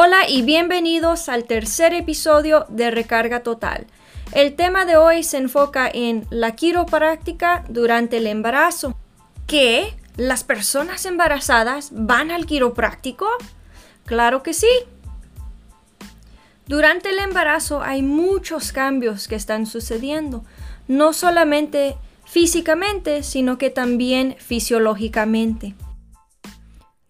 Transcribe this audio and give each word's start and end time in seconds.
Hola 0.00 0.28
y 0.28 0.42
bienvenidos 0.42 1.28
al 1.28 1.42
tercer 1.42 1.92
episodio 1.92 2.66
de 2.68 2.92
Recarga 2.92 3.42
Total. 3.42 3.84
El 4.30 4.54
tema 4.54 4.84
de 4.84 4.96
hoy 4.96 5.24
se 5.24 5.38
enfoca 5.38 5.90
en 5.92 6.24
la 6.30 6.54
quiropráctica 6.54 7.64
durante 7.68 8.18
el 8.18 8.28
embarazo. 8.28 8.96
¿Qué? 9.48 9.96
¿Las 10.14 10.44
personas 10.44 11.04
embarazadas 11.04 11.90
van 11.92 12.30
al 12.30 12.46
quiropráctico? 12.46 13.26
Claro 14.04 14.44
que 14.44 14.54
sí. 14.54 14.68
Durante 16.68 17.10
el 17.10 17.18
embarazo 17.18 17.82
hay 17.82 18.02
muchos 18.02 18.70
cambios 18.70 19.26
que 19.26 19.34
están 19.34 19.66
sucediendo, 19.66 20.44
no 20.86 21.12
solamente 21.12 21.96
físicamente, 22.24 23.24
sino 23.24 23.58
que 23.58 23.70
también 23.70 24.36
fisiológicamente. 24.38 25.74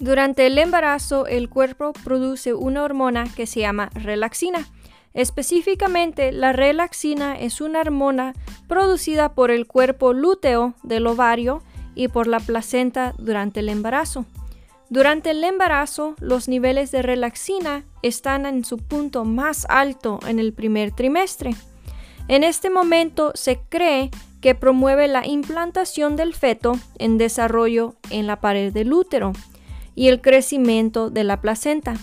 Durante 0.00 0.46
el 0.46 0.56
embarazo, 0.58 1.26
el 1.26 1.48
cuerpo 1.48 1.92
produce 2.04 2.54
una 2.54 2.84
hormona 2.84 3.24
que 3.34 3.46
se 3.46 3.60
llama 3.60 3.90
relaxina. 3.94 4.68
Específicamente, 5.12 6.30
la 6.30 6.52
relaxina 6.52 7.36
es 7.36 7.60
una 7.60 7.80
hormona 7.80 8.34
producida 8.68 9.34
por 9.34 9.50
el 9.50 9.66
cuerpo 9.66 10.12
lúteo 10.12 10.74
del 10.84 11.08
ovario 11.08 11.62
y 11.96 12.06
por 12.06 12.28
la 12.28 12.38
placenta 12.38 13.12
durante 13.18 13.58
el 13.58 13.68
embarazo. 13.68 14.24
Durante 14.88 15.30
el 15.30 15.42
embarazo, 15.42 16.14
los 16.20 16.46
niveles 16.46 16.92
de 16.92 17.02
relaxina 17.02 17.84
están 18.02 18.46
en 18.46 18.64
su 18.64 18.78
punto 18.78 19.24
más 19.24 19.66
alto 19.68 20.20
en 20.28 20.38
el 20.38 20.52
primer 20.52 20.92
trimestre. 20.92 21.56
En 22.28 22.44
este 22.44 22.70
momento 22.70 23.32
se 23.34 23.58
cree 23.68 24.10
que 24.40 24.54
promueve 24.54 25.08
la 25.08 25.26
implantación 25.26 26.14
del 26.14 26.34
feto 26.34 26.78
en 26.98 27.18
desarrollo 27.18 27.96
en 28.10 28.28
la 28.28 28.40
pared 28.40 28.72
del 28.72 28.92
útero 28.92 29.32
y 29.98 30.06
el 30.06 30.20
crecimiento 30.20 31.10
de 31.10 31.24
la 31.24 31.40
placenta. 31.40 31.96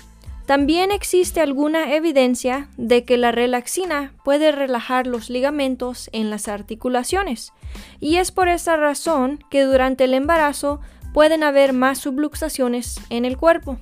También 0.45 0.91
existe 0.91 1.39
alguna 1.39 1.95
evidencia 1.95 2.67
de 2.75 3.05
que 3.05 3.17
la 3.17 3.31
relaxina 3.31 4.11
puede 4.25 4.51
relajar 4.51 5.07
los 5.07 5.29
ligamentos 5.29 6.09
en 6.11 6.29
las 6.29 6.49
articulaciones, 6.49 7.53
y 8.01 8.17
es 8.17 8.33
por 8.33 8.49
esa 8.49 8.75
razón 8.75 9.39
que 9.49 9.63
durante 9.63 10.03
el 10.03 10.13
embarazo 10.13 10.81
pueden 11.13 11.41
haber 11.41 11.71
más 11.71 11.99
subluxaciones 11.99 12.99
en 13.09 13.23
el 13.23 13.37
cuerpo. 13.37 13.79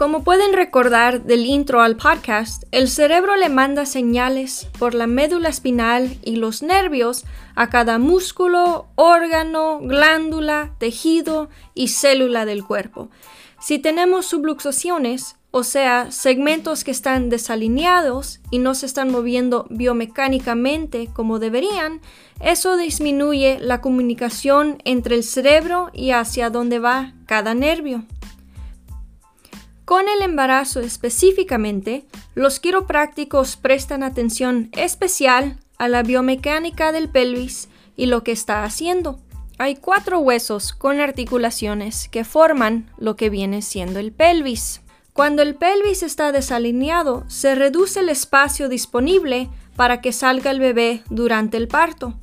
Como 0.00 0.24
pueden 0.24 0.54
recordar 0.54 1.24
del 1.24 1.44
intro 1.44 1.82
al 1.82 1.98
podcast, 1.98 2.62
el 2.70 2.88
cerebro 2.88 3.36
le 3.36 3.50
manda 3.50 3.84
señales 3.84 4.66
por 4.78 4.94
la 4.94 5.06
médula 5.06 5.50
espinal 5.50 6.16
y 6.24 6.36
los 6.36 6.62
nervios 6.62 7.26
a 7.54 7.68
cada 7.68 7.98
músculo, 7.98 8.86
órgano, 8.94 9.78
glándula, 9.82 10.74
tejido 10.78 11.50
y 11.74 11.88
célula 11.88 12.46
del 12.46 12.64
cuerpo. 12.64 13.10
Si 13.60 13.78
tenemos 13.78 14.24
subluxaciones, 14.24 15.36
o 15.50 15.64
sea, 15.64 16.10
segmentos 16.10 16.82
que 16.82 16.92
están 16.92 17.28
desalineados 17.28 18.40
y 18.50 18.58
no 18.58 18.74
se 18.74 18.86
están 18.86 19.10
moviendo 19.10 19.66
biomecánicamente 19.68 21.10
como 21.12 21.38
deberían, 21.38 22.00
eso 22.40 22.78
disminuye 22.78 23.58
la 23.60 23.82
comunicación 23.82 24.78
entre 24.86 25.16
el 25.16 25.24
cerebro 25.24 25.90
y 25.92 26.12
hacia 26.12 26.48
dónde 26.48 26.78
va 26.78 27.12
cada 27.26 27.52
nervio. 27.52 28.06
Con 29.90 30.08
el 30.08 30.22
embarazo 30.22 30.78
específicamente, 30.78 32.04
los 32.36 32.60
quiroprácticos 32.60 33.56
prestan 33.56 34.04
atención 34.04 34.70
especial 34.76 35.58
a 35.78 35.88
la 35.88 36.04
biomecánica 36.04 36.92
del 36.92 37.08
pelvis 37.08 37.68
y 37.96 38.06
lo 38.06 38.22
que 38.22 38.30
está 38.30 38.62
haciendo. 38.62 39.18
Hay 39.58 39.74
cuatro 39.74 40.20
huesos 40.20 40.74
con 40.74 41.00
articulaciones 41.00 42.08
que 42.08 42.22
forman 42.22 42.88
lo 42.98 43.16
que 43.16 43.30
viene 43.30 43.62
siendo 43.62 43.98
el 43.98 44.12
pelvis. 44.12 44.80
Cuando 45.12 45.42
el 45.42 45.56
pelvis 45.56 46.04
está 46.04 46.30
desalineado, 46.30 47.24
se 47.26 47.56
reduce 47.56 47.98
el 47.98 48.10
espacio 48.10 48.68
disponible 48.68 49.50
para 49.74 50.00
que 50.00 50.12
salga 50.12 50.52
el 50.52 50.60
bebé 50.60 51.02
durante 51.10 51.56
el 51.56 51.66
parto. 51.66 52.14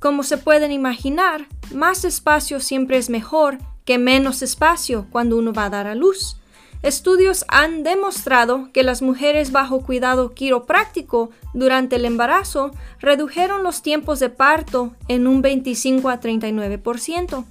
Como 0.00 0.24
se 0.24 0.38
pueden 0.38 0.72
imaginar, 0.72 1.46
más 1.72 2.04
espacio 2.04 2.58
siempre 2.58 2.96
es 2.96 3.10
mejor 3.10 3.58
que 3.84 3.96
menos 3.96 4.42
espacio 4.42 5.06
cuando 5.12 5.36
uno 5.36 5.52
va 5.52 5.66
a 5.66 5.70
dar 5.70 5.86
a 5.86 5.94
luz. 5.94 6.41
Estudios 6.82 7.44
han 7.46 7.84
demostrado 7.84 8.70
que 8.72 8.82
las 8.82 9.02
mujeres 9.02 9.52
bajo 9.52 9.82
cuidado 9.82 10.34
quiropráctico 10.34 11.30
durante 11.54 11.94
el 11.94 12.04
embarazo 12.04 12.72
redujeron 12.98 13.62
los 13.62 13.82
tiempos 13.82 14.18
de 14.18 14.30
parto 14.30 14.92
en 15.06 15.28
un 15.28 15.42
25 15.42 16.08
a 16.08 16.20
39%. 16.20 17.44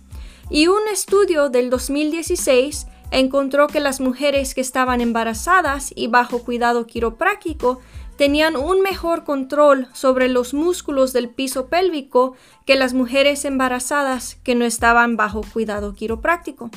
Y 0.50 0.68
un 0.68 0.82
estudio 0.92 1.50
del 1.50 1.70
2016 1.70 2.88
encontró 3.12 3.68
que 3.68 3.80
las 3.80 4.02
mujeres 4.02 4.54
que 4.54 4.60
estaban 4.60 5.00
embarazadas 5.00 5.94
y 5.96 6.08
bajo 6.08 6.44
cuidado 6.44 6.86
quiropráctico 6.86 7.80
tenían 8.18 8.58
un 8.58 8.82
mejor 8.82 9.24
control 9.24 9.88
sobre 9.94 10.28
los 10.28 10.54
músculos 10.54 11.14
del 11.14 11.30
piso 11.30 11.68
pélvico 11.68 12.36
que 12.66 12.76
las 12.76 12.94
mujeres 12.94 13.46
embarazadas 13.46 14.36
que 14.44 14.56
no 14.56 14.66
estaban 14.66 15.16
bajo 15.16 15.42
cuidado 15.54 15.94
quiropráctico. 15.94 16.70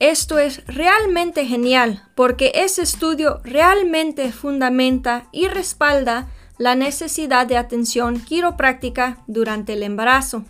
Esto 0.00 0.38
es 0.38 0.66
realmente 0.66 1.44
genial 1.44 2.02
porque 2.14 2.52
ese 2.54 2.80
estudio 2.80 3.42
realmente 3.44 4.32
fundamenta 4.32 5.26
y 5.30 5.46
respalda 5.46 6.26
la 6.56 6.74
necesidad 6.74 7.46
de 7.46 7.58
atención 7.58 8.18
quiropráctica 8.18 9.18
durante 9.26 9.74
el 9.74 9.82
embarazo. 9.82 10.44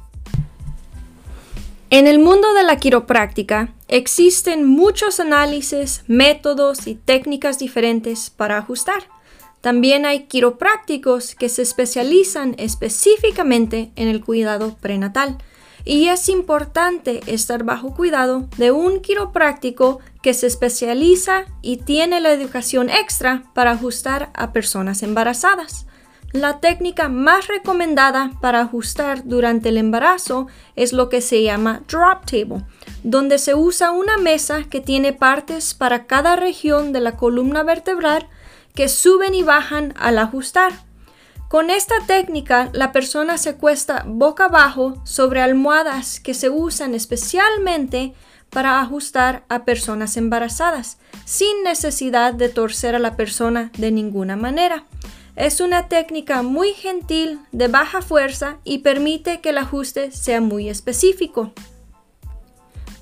En 1.91 2.07
el 2.07 2.21
mundo 2.21 2.55
de 2.55 2.63
la 2.63 2.77
quiropráctica 2.77 3.75
existen 3.89 4.65
muchos 4.65 5.19
análisis, 5.19 6.05
métodos 6.07 6.87
y 6.87 6.95
técnicas 6.95 7.59
diferentes 7.59 8.31
para 8.31 8.57
ajustar. 8.57 9.03
También 9.61 10.07
hay 10.07 10.27
quiroprácticos 10.27 11.35
que 11.35 11.49
se 11.49 11.63
especializan 11.63 12.55
específicamente 12.57 13.91
en 13.97 14.07
el 14.07 14.25
cuidado 14.25 14.77
prenatal 14.81 15.39
y 15.85 16.09
es 16.09 16.29
importante 16.29 17.21
estar 17.27 17.65
bajo 17.65 17.95
cuidado 17.95 18.49
de 18.57 18.71
un 18.71 19.01
quiropráctico 19.01 20.01
que 20.23 20.35
se 20.35 20.47
especializa 20.47 21.45
y 21.63 21.79
tiene 21.79 22.21
la 22.21 22.33
educación 22.33 22.91
extra 22.91 23.45
para 23.55 23.73
ajustar 23.73 24.31
a 24.35 24.53
personas 24.53 25.03
embarazadas. 25.03 25.87
La 26.33 26.61
técnica 26.61 27.09
más 27.09 27.49
recomendada 27.49 28.31
para 28.41 28.61
ajustar 28.61 29.25
durante 29.25 29.71
el 29.71 29.79
embarazo 29.79 30.47
es 30.77 30.93
lo 30.93 31.09
que 31.09 31.23
se 31.23 31.43
llama 31.43 31.83
drop 31.89 32.25
table, 32.25 32.65
donde 33.03 33.39
se 33.39 33.57
usa 33.57 33.91
una 33.91 34.17
mesa 34.17 34.63
que 34.71 34.81
tiene 34.81 35.13
partes 35.13 35.75
para 35.75 36.07
cada 36.07 36.37
región 36.37 36.93
de 36.93 37.01
la 37.01 37.17
columna 37.17 37.65
vertebral 37.65 38.29
que 38.77 38.89
suben 38.89 39.35
y 39.35 39.43
bajan 39.43 39.93
al 39.99 40.19
ajustar. 40.19 40.73
Con 41.51 41.69
esta 41.69 41.97
técnica, 42.07 42.71
la 42.75 42.93
persona 42.93 43.37
se 43.37 43.57
cuesta 43.57 44.05
boca 44.07 44.45
abajo 44.45 45.03
sobre 45.03 45.41
almohadas 45.41 46.21
que 46.21 46.33
se 46.33 46.49
usan 46.49 46.95
especialmente 46.95 48.15
para 48.51 48.81
ajustar 48.81 49.43
a 49.49 49.65
personas 49.65 50.17
embarazadas, 50.17 50.99
sin 51.25 51.65
necesidad 51.65 52.35
de 52.35 52.51
torcer 52.51 52.95
a 52.95 53.01
la 53.01 53.17
persona 53.17 53.73
de 53.77 53.91
ninguna 53.91 54.37
manera. 54.37 54.85
Es 55.35 55.61
una 55.61 55.89
técnica 55.89 56.43
muy 56.43 56.73
gentil, 56.73 57.41
de 57.51 57.67
baja 57.67 58.01
fuerza 58.01 58.59
y 58.63 58.79
permite 58.79 59.41
que 59.41 59.49
el 59.49 59.59
ajuste 59.59 60.13
sea 60.13 60.41
muy 60.41 60.69
específico. 60.69 61.51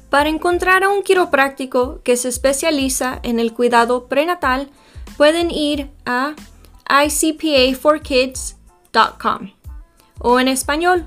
Para 0.09 0.31
encontrar 0.31 0.85
a 0.85 0.89
un 0.89 1.03
quiropráctico 1.03 2.01
que 2.03 2.17
se 2.17 2.31
especializa 2.31 3.21
en 3.23 3.41
el 3.41 3.53
cuidado 3.53 4.07
prenatal, 4.09 4.71
pueden 5.19 5.51
ir 5.51 5.91
a 6.07 6.35
icpa4kids.com 6.89 9.53
o 10.21 10.41
en 10.41 10.49
español 10.49 11.07